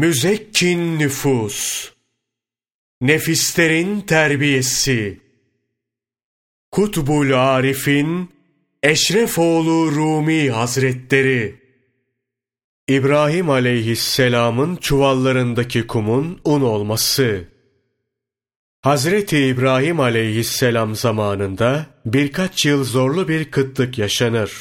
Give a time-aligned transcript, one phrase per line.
[0.00, 1.90] Müzekkin nüfus,
[3.00, 5.20] nefislerin terbiyesi,
[6.70, 8.30] Kutbul Arif'in
[8.82, 11.60] Eşrefoğlu Rumi Hazretleri,
[12.88, 17.44] İbrahim aleyhisselamın çuvallarındaki kumun un olması,
[18.80, 24.52] Hazreti İbrahim aleyhisselam zamanında birkaç yıl zorlu bir kıtlık yaşanır.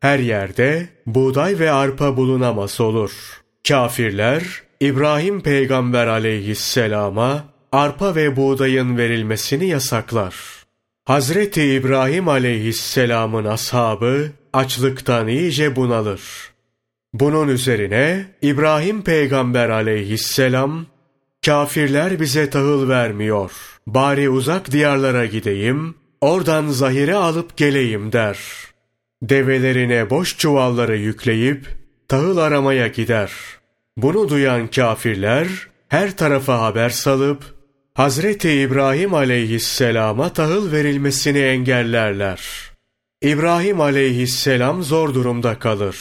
[0.00, 3.12] Her yerde buğday ve arpa bulunamaz olur.
[3.68, 10.34] Kafirler İbrahim peygamber aleyhisselama arpa ve buğdayın verilmesini yasaklar.
[11.04, 16.20] Hazreti İbrahim aleyhisselamın ashabı açlıktan iyice bunalır.
[17.14, 20.86] Bunun üzerine İbrahim peygamber aleyhisselam
[21.46, 23.52] Kafirler bize tahıl vermiyor.
[23.86, 28.38] Bari uzak diyarlara gideyim, oradan zahire alıp geleyim der.
[29.22, 31.66] Develerine boş çuvalları yükleyip
[32.08, 33.30] tahıl aramaya gider.
[33.96, 35.48] Bunu duyan kafirler
[35.88, 37.56] her tarafa haber salıp
[37.94, 42.40] Hazreti İbrahim aleyhisselama tahıl verilmesini engellerler.
[43.22, 45.96] İbrahim aleyhisselam zor durumda kalır.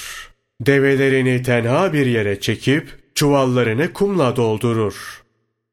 [0.61, 5.23] Develerini tenha bir yere çekip çuvallarını kumla doldurur.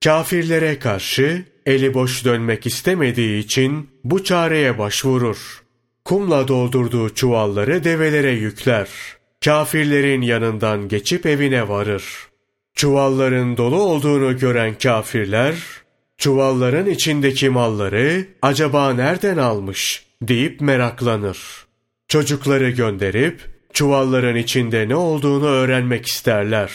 [0.04, 5.62] Kafirlere karşı eli boş dönmek istemediği için bu çareye başvurur.
[6.04, 8.88] Kumla doldurduğu çuvalları develere yükler.
[9.44, 12.04] Kafirlerin yanından geçip evine varır.
[12.74, 15.54] Çuvalların dolu olduğunu gören kafirler,
[16.18, 21.38] çuvalların içindeki malları acaba nereden almış deyip meraklanır.
[22.08, 23.40] Çocukları gönderip
[23.72, 26.72] çuvalların içinde ne olduğunu öğrenmek isterler.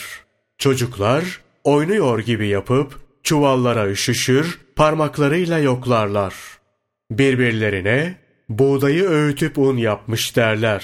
[0.58, 6.34] Çocuklar oynuyor gibi yapıp çuvallara üşüşür, parmaklarıyla yoklarlar.
[7.12, 8.16] Birbirlerine
[8.50, 10.84] buğdayı öğütüp un yapmış derler.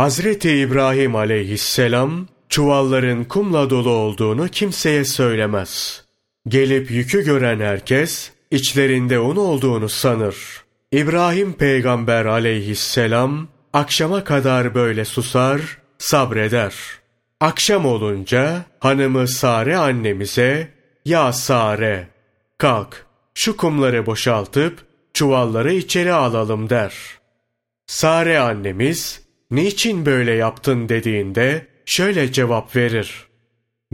[0.00, 6.04] Hazreti İbrahim aleyhisselam çuvalların kumla dolu olduğunu kimseye söylemez.
[6.48, 10.36] Gelip yükü gören herkes içlerinde un olduğunu sanır.
[10.92, 16.74] İbrahim peygamber aleyhisselam akşama kadar böyle susar, sabreder.
[17.40, 20.68] Akşam olunca hanımı Sare annemize
[21.04, 22.08] ya Sare,
[22.58, 26.94] kalk, şu kumları boşaltıp çuvalları içeri alalım der.
[27.86, 33.26] Sare annemiz, niçin böyle yaptın dediğinde şöyle cevap verir.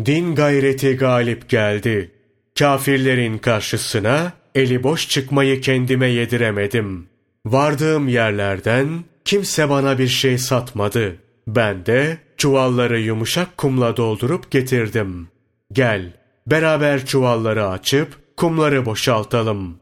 [0.04, 2.10] Din gayreti galip geldi.
[2.58, 7.06] Kafirlerin karşısına eli boş çıkmayı kendime yediremedim.
[7.46, 8.88] Vardığım yerlerden
[9.24, 11.16] kimse bana bir şey satmadı.
[11.46, 15.28] Ben de çuvalları yumuşak kumla doldurup getirdim.
[15.72, 16.12] Gel,
[16.46, 19.78] beraber çuvalları açıp kumları boşaltalım.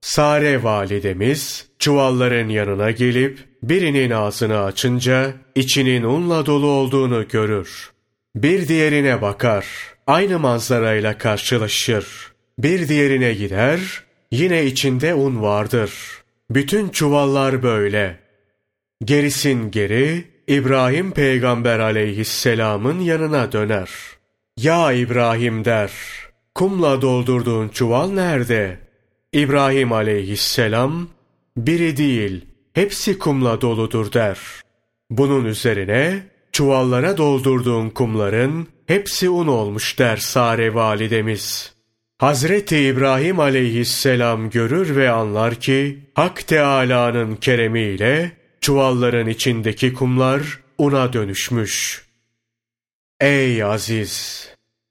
[0.00, 3.38] Sare validemiz çuvalların yanına gelip
[3.68, 7.90] birinin ağzını açınca içinin unla dolu olduğunu görür.
[8.34, 9.66] Bir diğerine bakar,
[10.06, 12.32] aynı manzarayla karşılaşır.
[12.58, 13.80] Bir diğerine gider,
[14.32, 15.92] yine içinde un vardır.
[16.50, 18.18] Bütün çuvallar böyle.
[19.04, 24.16] Gerisin geri İbrahim peygamber aleyhisselamın yanına döner.''
[24.60, 25.92] Ya İbrahim der,
[26.54, 28.78] kumla doldurduğun çuval nerede?
[29.32, 31.08] İbrahim aleyhisselam,
[31.56, 32.44] biri değil,
[32.76, 34.38] hepsi kumla doludur der.
[35.10, 41.74] Bunun üzerine, çuvallara doldurduğun kumların hepsi un olmuş der Sare validemiz.
[42.18, 52.06] Hazreti İbrahim aleyhisselam görür ve anlar ki, Hak Teâlâ'nın keremiyle çuvalların içindeki kumlar una dönüşmüş.
[53.20, 54.48] Ey aziz!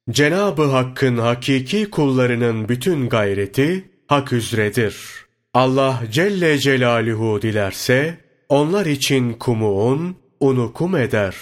[0.09, 5.24] Cenabı Hakk'ın hakiki kullarının bütün gayreti hak üzredir.
[5.55, 8.17] Allah Celle Celaluhu dilerse
[8.49, 11.35] onlar için kumu un, unu kum eder.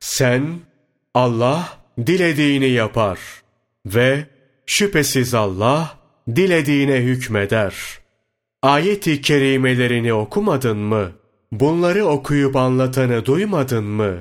[0.00, 0.42] Sen
[1.14, 3.18] Allah dilediğini yapar
[3.86, 4.26] ve
[4.66, 5.98] şüphesiz Allah
[6.36, 7.74] dilediğine hükmeder.
[8.62, 11.12] Ayet-i kerimelerini okumadın mı?
[11.52, 14.14] Bunları okuyup anlatanı duymadın mı?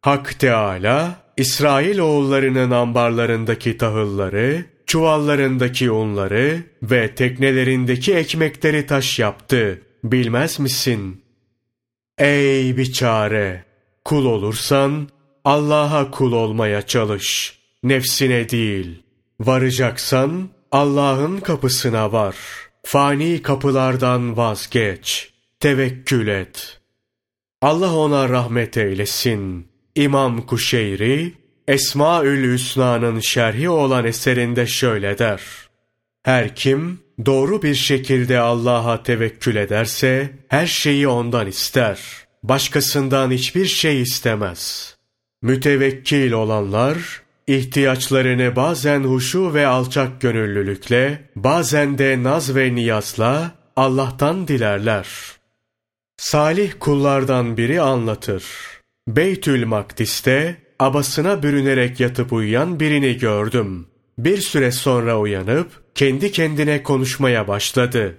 [0.00, 9.82] Hak Teala İsrail oğullarının ambarlarındaki tahılları, çuvallarındaki unları ve teknelerindeki ekmekleri taş yaptı.
[10.04, 11.24] Bilmez misin?
[12.18, 13.64] Ey biçare!
[14.04, 15.08] Kul olursan
[15.44, 17.58] Allah'a kul olmaya çalış.
[17.82, 19.02] Nefsine değil.
[19.40, 22.36] Varacaksan Allah'ın kapısına var.
[22.84, 25.32] Fani kapılardan vazgeç.
[25.60, 26.80] Tevekkül et.
[27.62, 31.32] Allah ona rahmet eylesin.'' İmam Kuşeyri,
[31.68, 35.40] Esmaül Hüsna'nın şerhi olan eserinde şöyle der.
[36.22, 42.00] Her kim doğru bir şekilde Allah'a tevekkül ederse her şeyi ondan ister.
[42.42, 44.94] Başkasından hiçbir şey istemez.
[45.42, 55.08] Mütevekkil olanlar ihtiyaçlarını bazen huşu ve alçak gönüllülükle, bazen de naz ve niyazla Allah'tan dilerler.
[56.16, 58.44] Salih kullardan biri anlatır.
[59.08, 63.86] Beytül Makdis'te abasına bürünerek yatıp uyuyan birini gördüm.
[64.18, 68.18] Bir süre sonra uyanıp kendi kendine konuşmaya başladı.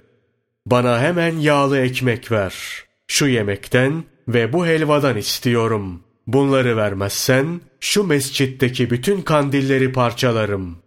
[0.65, 2.83] Bana hemen yağlı ekmek ver.
[3.07, 6.03] Şu yemekten ve bu helvadan istiyorum.
[6.27, 10.77] Bunları vermezsen şu mescitteki bütün kandilleri parçalarım.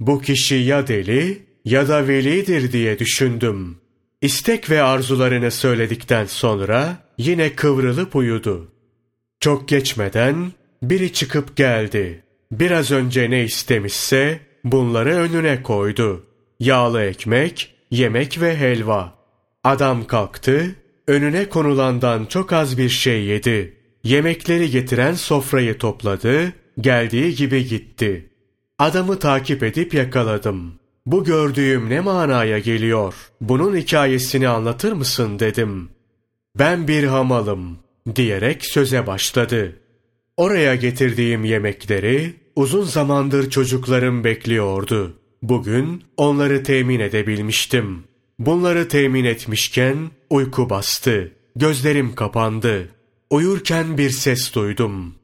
[0.00, 3.78] Bu kişi ya deli ya da velidir diye düşündüm.
[4.22, 8.72] İstek ve arzularını söyledikten sonra yine kıvrılıp uyudu.
[9.40, 10.52] Çok geçmeden
[10.82, 12.22] biri çıkıp geldi.
[12.52, 16.24] Biraz önce ne istemişse bunları önüne koydu.
[16.60, 19.14] Yağlı ekmek, yemek ve helva.
[19.64, 20.74] Adam kalktı,
[21.06, 23.76] önüne konulandan çok az bir şey yedi.
[24.04, 28.30] Yemekleri getiren sofrayı topladı, geldiği gibi gitti.
[28.78, 30.74] Adamı takip edip yakaladım.
[31.06, 33.14] Bu gördüğüm ne manaya geliyor?
[33.40, 35.88] Bunun hikayesini anlatır mısın dedim.
[36.58, 37.78] Ben bir hamalım
[38.16, 39.76] diyerek söze başladı.
[40.36, 45.18] Oraya getirdiğim yemekleri uzun zamandır çocuklarım bekliyordu.
[45.42, 48.04] Bugün onları temin edebilmiştim.
[48.38, 49.96] Bunları temin etmişken
[50.30, 51.32] uyku bastı.
[51.56, 52.88] Gözlerim kapandı.
[53.30, 55.14] Uyurken bir ses duydum.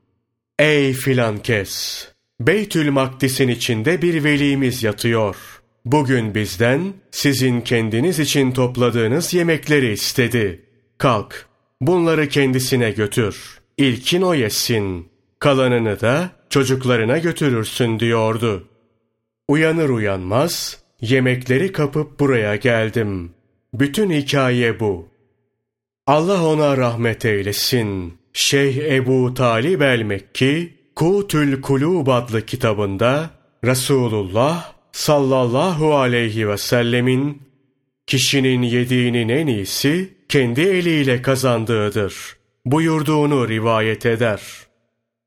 [0.59, 2.09] Ey filan kes!
[2.41, 5.37] Beytül Makdis'in içinde bir velimiz yatıyor.
[5.85, 10.65] Bugün bizden sizin kendiniz için topladığınız yemekleri istedi.
[10.99, 11.47] Kalk,
[11.81, 13.62] bunları kendisine götür.
[13.77, 15.09] İlkin o yesin.
[15.39, 18.69] Kalanını da çocuklarına götürürsün diyordu.
[19.49, 23.33] Uyanır uyanmaz yemekleri kapıp buraya geldim.
[23.75, 25.09] Bütün hikaye bu.
[26.07, 28.15] Allah ona rahmet eylesin.
[28.33, 33.31] Şeyh Ebu Talib el-Mekki, Kutül Kulub adlı kitabında
[33.65, 37.43] Resulullah sallallahu aleyhi ve sellemin
[38.07, 44.43] kişinin yediğinin en iyisi kendi eliyle kazandığıdır buyurduğunu rivayet eder.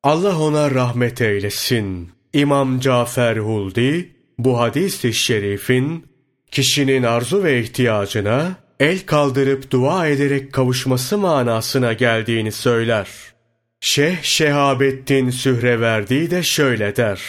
[0.04, 2.12] Allah ona rahmet eylesin.
[2.34, 6.06] İmam Cafer Huldi bu hadis-i şerifin
[6.52, 13.08] kişinin arzu ve ihtiyacına el kaldırıp dua ederek kavuşması manasına geldiğini söyler.
[13.80, 17.22] Şeyh Şehabettin Sühreverdi de şöyle der.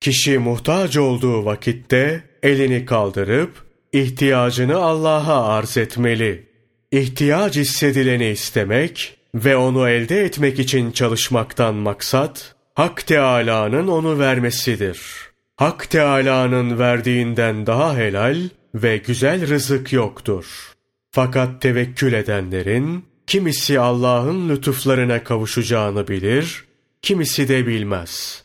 [0.00, 3.52] Kişi muhtaç olduğu vakitte elini kaldırıp
[3.92, 6.47] ihtiyacını Allah'a arz etmeli.
[6.92, 15.00] İhtiyaç hissedileni istemek ve onu elde etmek için çalışmaktan maksat, Hak Teâlâ'nın onu vermesidir.
[15.56, 20.72] Hak Teâlâ'nın verdiğinden daha helal ve güzel rızık yoktur.
[21.10, 26.64] Fakat tevekkül edenlerin, kimisi Allah'ın lütuflarına kavuşacağını bilir,
[27.02, 28.44] kimisi de bilmez.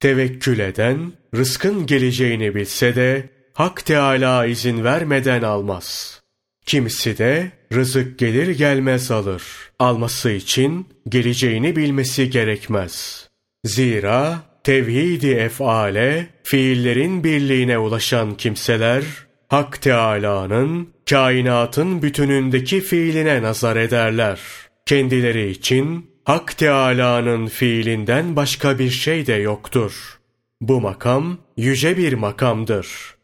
[0.00, 6.23] Tevekkül eden, rızkın geleceğini bilse de, Hak Teâlâ izin vermeden almaz.
[6.66, 9.42] Kimisi de rızık gelir gelmez alır.
[9.78, 13.28] Alması için geleceğini bilmesi gerekmez.
[13.64, 19.04] Zira tevhidi efale, fiillerin birliğine ulaşan kimseler,
[19.48, 24.40] Hak Teâlâ'nın, kainatın bütünündeki fiiline nazar ederler.
[24.86, 30.18] Kendileri için Hak Teâlâ'nın fiilinden başka bir şey de yoktur.
[30.60, 33.14] Bu makam yüce bir makamdır.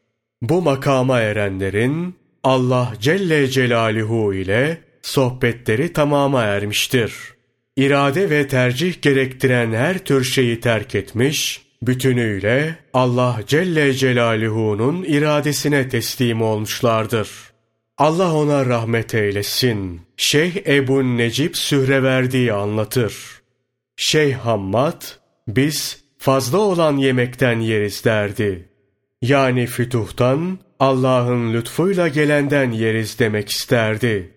[0.43, 7.15] Bu makama erenlerin Allah Celle Celaluhu ile sohbetleri tamama ermiştir.
[7.77, 16.43] İrade ve tercih gerektiren her tür şeyi terk etmiş, bütünüyle Allah Celle Celaluhu'nun iradesine teslim
[16.43, 17.31] olmuşlardır.
[17.99, 20.01] Allah ona rahmet eylesin.
[20.17, 23.15] Şeyh Ebu Necip Sühreverdi'yi anlatır.
[23.97, 25.03] Şeyh Hammad,
[25.49, 28.69] biz fazla olan yemekten yeriz derdi.
[29.23, 34.31] Yani fütuhtan Allah'ın lütfuyla gelenden yeriz demek isterdi.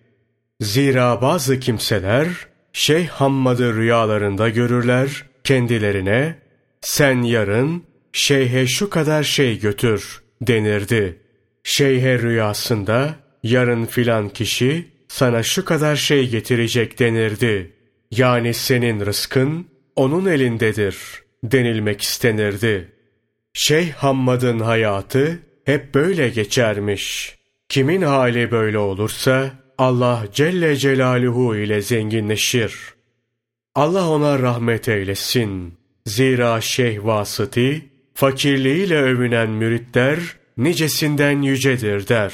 [0.60, 2.28] Zira bazı kimseler
[2.72, 6.38] Şeyh Hammad'ı rüyalarında görürler, kendilerine
[6.80, 11.18] sen yarın şeyhe şu kadar şey götür denirdi.
[11.62, 17.72] Şeyhe rüyasında yarın filan kişi sana şu kadar şey getirecek denirdi.
[18.10, 20.96] Yani senin rızkın onun elindedir
[21.44, 22.92] denilmek istenirdi.
[23.52, 27.34] Şeyh Hammad'ın hayatı hep böyle geçermiş.
[27.68, 32.94] Kimin hali böyle olursa Allah Celle Celaluhu ile zenginleşir.
[33.74, 35.74] Allah ona rahmet eylesin.
[36.06, 40.18] Zira Şeyh Vasıti, fakirliğiyle övünen müritler
[40.56, 42.32] nicesinden yücedir der.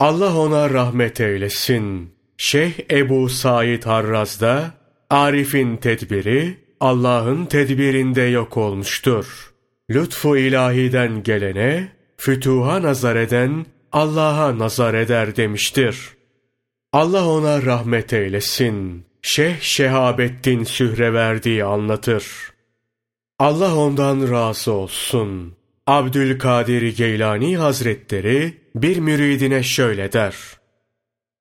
[0.00, 2.10] Allah ona rahmet eylesin.
[2.36, 4.74] Şeyh Ebu Said Harraz'da
[5.10, 9.52] Arif'in tedbiri Allah'ın tedbirinde yok olmuştur.
[9.90, 16.16] Lütfu ilahiden gelene, fütuha nazar eden, Allah'a nazar eder demiştir.
[16.92, 19.06] Allah ona rahmet eylesin.
[19.22, 22.26] Şeyh Şehabettin Sühreverdi'yi anlatır.
[23.38, 25.56] Allah ondan razı olsun.
[25.86, 30.36] Abdülkadir Geylani Hazretleri bir müridine şöyle der.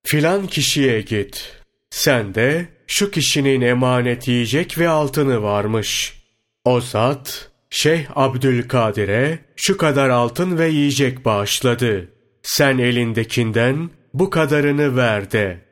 [0.06, 1.62] Filan kişiye git.
[1.90, 6.22] Sen de şu kişinin emanet yiyecek ve altını varmış.
[6.66, 12.12] O zat Şeyh Abdülkadir'e şu kadar altın ve yiyecek bağışladı.
[12.44, 15.66] Sen elindekinden bu kadarını ver de.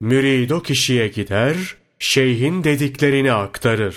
[0.00, 1.56] Mürid o kişiye gider,
[1.98, 3.96] şeyhin dediklerini aktarır.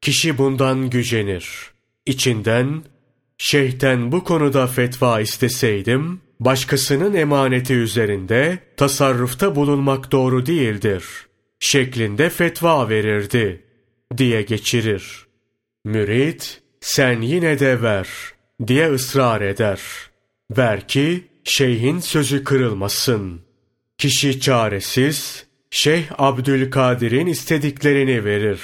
[0.00, 1.70] Kişi bundan gücenir.
[2.06, 2.82] İçinden,
[3.38, 11.04] şeyhten bu konuda fetva isteseydim, başkasının emaneti üzerinde tasarrufta bulunmak doğru değildir.
[11.60, 13.62] Şeklinde fetva verirdi,
[14.16, 15.27] diye geçirir.
[15.84, 16.40] Mürid,
[16.80, 18.08] sen yine de ver,
[18.66, 19.80] diye ısrar eder.
[20.50, 23.40] Ver ki, şeyhin sözü kırılmasın.
[23.98, 28.60] Kişi çaresiz, Şeyh Abdülkadir'in istediklerini verir.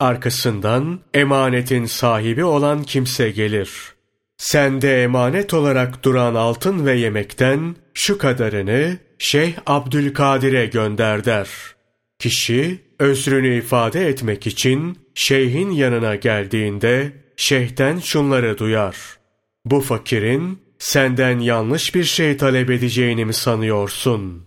[0.00, 3.70] Arkasından emanetin sahibi olan kimse gelir.
[4.38, 11.48] Sende emanet olarak duran altın ve yemekten şu kadarını Şeyh Abdülkadir'e gönder der.
[12.18, 18.96] Kişi özrünü ifade etmek için şeyhin yanına geldiğinde şeyhten şunları duyar.
[19.64, 24.46] Bu fakirin senden yanlış bir şey talep edeceğini mi sanıyorsun?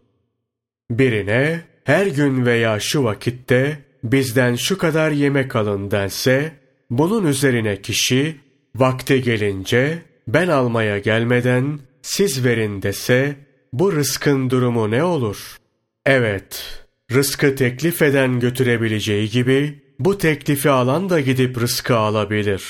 [0.90, 6.52] Birine her gün veya şu vakitte bizden şu kadar yemek alın dense,
[6.90, 8.36] bunun üzerine kişi
[8.76, 13.36] vakti gelince ben almaya gelmeden siz verin dese,
[13.74, 15.58] bu rızkın durumu ne olur?
[16.06, 22.64] Evet, rızkı teklif eden götürebileceği gibi, bu teklifi alan da gidip rızkı alabilir.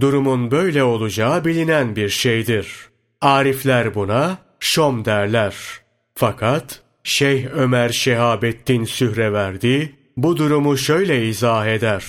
[0.00, 2.68] Durumun böyle olacağı bilinen bir şeydir.
[3.20, 5.54] Arifler buna şom derler.
[6.14, 12.04] Fakat Şeyh Ömer Şehabettin Sühreverdi bu durumu şöyle izah eder.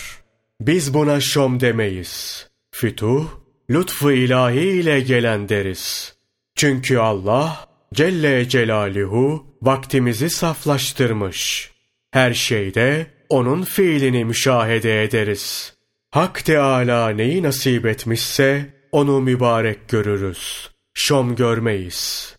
[0.62, 2.48] Biz buna şom demeyiz.
[2.72, 3.26] Fütuh,
[3.70, 6.16] lütfu ilahi ile gelen deriz.
[6.56, 11.72] Çünkü Allah Celle Celaluhu vaktimizi saflaştırmış.
[12.12, 15.74] Her şeyde onun fiilini müşahede ederiz.
[16.12, 22.36] Hak Teâlâ neyi nasip etmişse onu mübarek görürüz şom görmeyiz.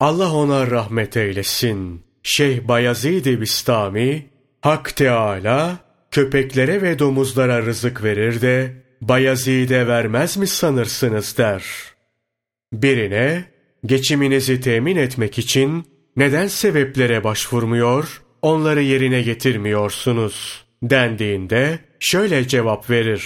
[0.00, 2.02] Allah ona rahmet eylesin.
[2.22, 4.26] Şeyh Bayezid-i Bistami,
[4.60, 5.78] Hak Teâlâ,
[6.10, 11.64] köpeklere ve domuzlara rızık verir de, Bayezid'e vermez mi sanırsınız der.
[12.72, 13.44] Birine,
[13.86, 23.22] geçiminizi temin etmek için neden sebeplere başvurmuyor, onları yerine getirmiyorsunuz dendiğinde şöyle cevap verir.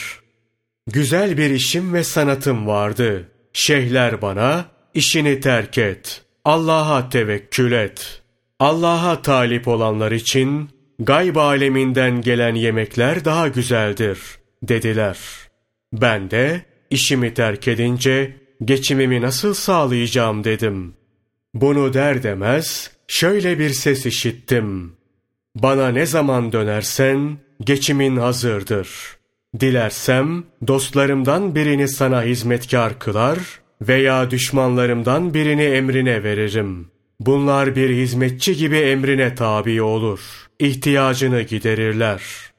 [0.87, 3.29] Güzel bir işim ve sanatım vardı.
[3.53, 6.23] Şeyhler bana işini terk et.
[6.45, 8.23] Allah'a tevekkül et.
[8.59, 14.19] Allah'a talip olanlar için gayb aleminden gelen yemekler daha güzeldir
[14.63, 15.19] dediler.
[15.93, 20.95] Ben de işimi terk edince geçimimi nasıl sağlayacağım dedim.
[21.55, 25.00] Bunu der demez şöyle bir ses işittim.
[25.55, 29.21] Bana ne zaman dönersen geçimin hazırdır.''
[29.61, 33.39] Dilersem dostlarımdan birini sana hizmetkar kılar
[33.83, 36.89] veya düşmanlarımdan birini emrine veririm.
[37.21, 40.21] Bunlar bir hizmetçi gibi emrine tabi olur.
[40.59, 42.50] İhtiyacını giderirler.''